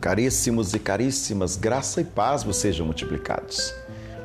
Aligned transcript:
Caríssimos 0.00 0.72
e 0.72 0.78
caríssimas, 0.78 1.56
graça 1.56 2.00
e 2.00 2.04
paz 2.04 2.42
vos 2.42 2.56
sejam 2.56 2.86
multiplicados. 2.86 3.74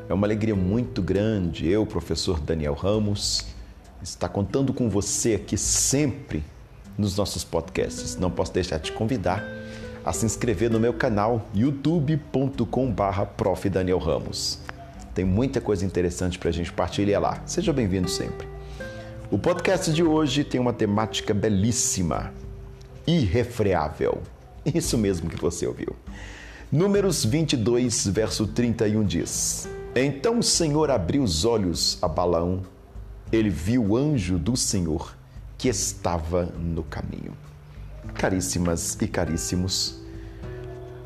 É 0.08 0.14
uma 0.14 0.26
alegria 0.26 0.56
muito 0.56 1.02
grande 1.02 1.68
eu, 1.68 1.86
professor 1.86 2.40
Daniel 2.40 2.74
Ramos, 2.74 3.48
estar 4.02 4.30
contando 4.30 4.74
com 4.74 4.90
você 4.90 5.34
aqui 5.34 5.58
sempre 5.58 6.46
nos 6.98 7.18
nossos 7.18 7.44
podcasts. 7.44 8.16
Não 8.16 8.32
posso 8.32 8.54
deixar 8.54 8.78
de 8.78 8.84
te 8.84 8.94
convidar 8.94 9.44
a 10.06 10.14
se 10.14 10.26
inscrever 10.26 10.70
no 10.70 10.80
meu 10.80 10.94
canal 10.94 11.46
youtube.com/prof 11.54 13.70
Daniel 13.70 14.00
Ramos. 14.00 14.62
Tem 15.14 15.26
muita 15.26 15.60
coisa 15.60 15.86
interessante 15.86 16.40
para 16.40 16.52
a 16.52 16.54
gente 16.54 16.72
partilhar 16.72 17.22
lá. 17.22 17.42
Seja 17.46 17.74
bem-vindo 17.74 18.10
sempre. 18.10 18.48
O 19.30 19.38
podcast 19.38 19.92
de 19.92 20.04
hoje 20.04 20.46
tem 20.46 20.62
uma 20.62 20.72
temática 20.72 21.34
belíssima, 21.34 22.32
irrefreável. 23.06 24.22
Isso 24.74 24.98
mesmo 24.98 25.30
que 25.30 25.40
você 25.40 25.68
ouviu. 25.68 25.96
Números 26.72 27.24
22, 27.24 28.08
verso 28.08 28.48
31 28.48 29.04
diz: 29.06 29.70
Então 29.96 30.40
o 30.40 30.44
Senhor 30.44 30.90
abriu 30.90 31.24
os 31.24 31.46
olhos 31.46 32.00
a 32.02 32.08
Balaão, 32.08 32.64
ele 33.32 33.50
viu 33.50 33.84
o 33.84 33.98
anjo 33.98 34.40
do 34.40 34.58
Senhor 34.58 35.16
que 35.58 35.70
estava 35.70 36.46
no 36.46 36.84
caminho. 36.84 37.34
Caríssimas 38.16 38.98
e 39.02 39.08
caríssimos, 39.08 40.00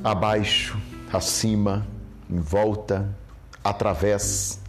abaixo, 0.04 0.78
acima, 1.12 1.86
em 2.30 2.40
volta, 2.40 3.10
através, 3.64 4.60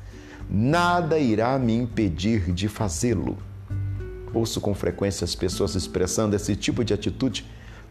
nada 0.48 1.18
irá 1.18 1.58
me 1.58 1.74
impedir 1.74 2.52
de 2.52 2.68
fazê-lo. 2.68 3.38
Ouço 4.32 4.60
com 4.60 4.74
frequência 4.74 5.24
as 5.24 5.34
pessoas 5.34 5.74
expressando 5.74 6.34
esse 6.34 6.56
tipo 6.56 6.84
de 6.84 6.94
atitude 6.94 7.44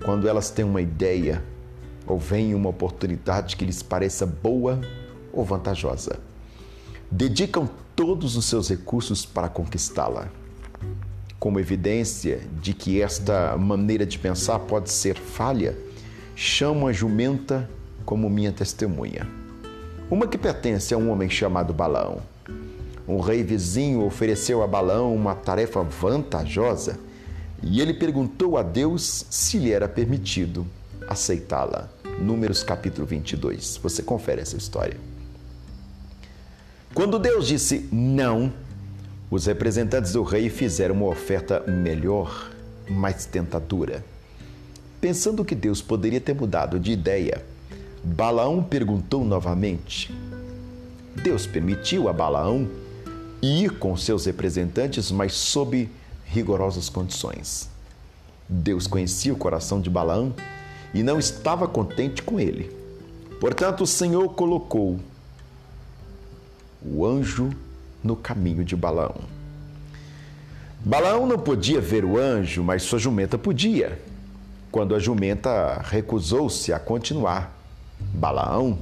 quando 0.04 0.28
elas 0.28 0.50
têm 0.50 0.66
uma 0.66 0.82
ideia 0.82 1.44
ou 2.08 2.18
vem 2.18 2.56
uma 2.56 2.70
oportunidade 2.70 3.56
que 3.56 3.66
lhes 3.66 3.84
pareça 3.84 4.26
boa 4.26 4.80
ou 5.32 5.46
vantajosa. 5.46 6.20
Dedicam 7.12 7.70
todos 7.96 8.36
os 8.36 8.46
seus 8.46 8.70
recursos 8.70 9.26
para 9.26 9.50
conquistá-la. 9.50 10.30
Como 11.40 11.60
evidência 11.60 12.42
de 12.62 12.74
que 12.74 13.02
esta 13.02 13.56
maneira 13.58 14.06
de 14.06 14.18
pensar 14.18 14.60
pode 14.60 14.92
ser 14.92 15.16
falha, 15.16 15.78
chamo 16.36 16.88
a 16.88 16.94
jumenta 16.94 17.70
como 18.06 18.30
minha 18.30 18.52
testemunha. 18.52 19.28
Uma 20.10 20.28
que 20.28 20.38
pertence 20.38 20.94
a 20.94 20.98
um 20.98 21.12
homem 21.12 21.30
chamado 21.30 21.74
Balão. 21.74 22.22
Um 23.08 23.20
rei 23.20 23.44
vizinho 23.44 24.04
ofereceu 24.04 24.64
a 24.64 24.68
Balão 24.68 25.16
uma 25.16 25.36
tarefa 25.36 25.84
vantajosa 25.84 27.00
e 27.62 27.82
ele 27.82 27.94
perguntou 27.94 28.58
a 28.58 28.64
Deus 28.64 29.26
se 29.30 29.58
lhe 29.58 29.72
era 29.72 29.88
permitido 29.88 30.66
aceitá-la. 31.08 31.90
Números 32.20 32.64
capítulo 32.64 33.08
22. 33.08 33.80
Você 33.82 34.04
confere 34.04 34.42
essa 34.42 34.58
história. 34.58 34.98
Quando 36.94 37.20
Deus 37.20 37.48
disse 37.48 37.88
não, 37.92 38.52
os 39.32 39.46
representantes 39.46 40.14
do 40.14 40.24
rei 40.24 40.50
fizeram 40.50 40.96
uma 40.96 41.08
oferta 41.08 41.64
melhor, 41.68 42.52
mais 42.90 43.26
tentadora. 43.26 44.04
Pensando 45.00 45.46
que 45.46 45.56
Deus 45.56 45.82
poderia 45.82 46.20
ter 46.20 46.34
mudado 46.34 46.80
de 46.80 46.92
ideia, 46.92 47.44
Balaão 48.04 48.64
perguntou 48.64 49.24
novamente. 49.24 50.14
Deus 51.24 51.46
permitiu 51.46 52.10
a 52.10 52.14
Balaão 52.14 52.68
ir 53.42 53.78
com 53.78 53.96
seus 53.96 54.26
representantes, 54.26 55.12
mas 55.12 55.34
sob 55.34 55.90
rigorosas 56.30 56.90
condições. 56.90 57.70
Deus 58.48 58.88
conhecia 58.88 59.34
o 59.34 59.38
coração 59.38 59.82
de 59.82 59.90
Balaão 59.90 60.34
e 60.94 61.04
não 61.04 61.20
estava 61.20 61.68
contente 61.68 62.22
com 62.22 62.40
ele. 62.40 62.72
Portanto, 63.40 63.82
o 63.82 63.88
Senhor 63.88 64.30
colocou 64.30 65.00
o 66.82 67.06
anjo 67.06 67.50
no 68.04 68.16
caminho 68.16 68.64
de 68.64 68.76
Balaão. 68.76 69.16
Balaão 70.80 71.26
não 71.26 71.38
podia 71.38 71.82
ver 71.82 72.06
o 72.06 72.18
anjo, 72.18 72.64
mas 72.64 72.84
sua 72.84 73.00
jumenta 73.00 73.38
podia. 73.38 74.00
Quando 74.72 74.96
a 74.96 75.00
jumenta 75.00 75.82
recusou-se 75.84 76.72
a 76.72 76.80
continuar, 76.80 77.58
Balaão 78.00 78.80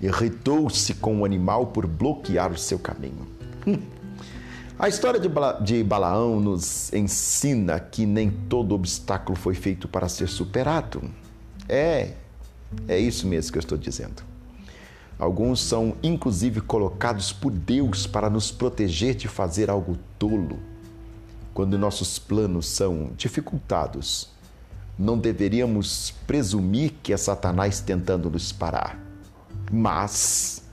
irritou-se 0.00 0.94
com 0.94 1.20
o 1.20 1.24
animal 1.24 1.66
por 1.66 1.86
bloquear 1.86 2.52
o 2.52 2.58
seu 2.58 2.78
caminho. 2.78 3.26
Hum. 3.66 3.78
A 4.78 4.88
história 4.88 5.20
de, 5.20 5.28
Bala 5.28 5.60
de 5.60 5.84
Balaão 5.84 6.40
nos 6.40 6.92
ensina 6.92 7.78
que 7.78 8.06
nem 8.06 8.30
todo 8.30 8.74
obstáculo 8.74 9.36
foi 9.36 9.54
feito 9.54 9.86
para 9.86 10.08
ser 10.08 10.28
superado. 10.28 11.02
É, 11.68 12.14
é 12.88 12.98
isso 12.98 13.26
mesmo 13.26 13.52
que 13.52 13.58
eu 13.58 13.60
estou 13.60 13.76
dizendo. 13.76 14.22
Alguns 15.18 15.60
são 15.60 15.94
inclusive 16.02 16.60
colocados 16.60 17.32
por 17.32 17.52
Deus 17.52 18.06
para 18.06 18.30
nos 18.30 18.50
proteger 18.50 19.14
de 19.14 19.28
fazer 19.28 19.70
algo 19.70 19.96
tolo. 20.18 20.58
Quando 21.54 21.78
nossos 21.78 22.18
planos 22.18 22.66
são 22.66 23.10
dificultados, 23.16 24.30
não 24.98 25.18
deveríamos 25.18 26.12
presumir 26.26 26.94
que 27.02 27.12
é 27.12 27.16
Satanás 27.16 27.80
tentando 27.80 28.30
nos 28.30 28.52
parar. 28.52 28.98
Mas 29.70 30.64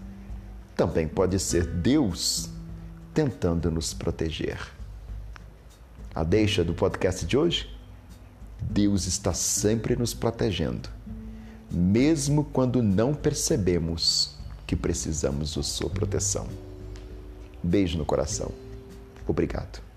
também 0.75 1.07
pode 1.07 1.37
ser 1.37 1.67
Deus 1.67 2.49
tentando 3.19 3.69
nos 3.69 3.93
proteger. 3.93 4.57
A 6.15 6.23
deixa 6.23 6.63
do 6.63 6.73
podcast 6.73 7.25
de 7.25 7.37
hoje? 7.37 7.69
Deus 8.61 9.07
está 9.07 9.33
sempre 9.33 9.93
nos 9.97 10.13
protegendo, 10.13 10.87
mesmo 11.69 12.45
quando 12.45 12.81
não 12.81 13.13
percebemos 13.13 14.37
que 14.65 14.73
precisamos 14.73 15.53
de 15.53 15.63
sua 15.65 15.89
proteção. 15.89 16.47
Beijo 17.61 17.97
no 17.97 18.05
coração. 18.05 18.51
Obrigado. 19.27 19.88